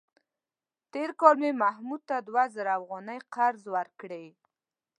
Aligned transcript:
تېر 0.91 1.09
کال 1.19 1.35
مې 1.41 1.51
محمود 1.63 2.01
ته 2.09 2.15
دوه 2.27 2.43
زره 2.55 2.71
افغانۍ 2.79 3.19
قرض 3.33 3.63
ورکړې. 3.75 4.25